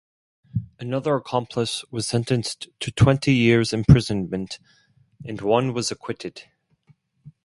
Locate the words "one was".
5.41-5.91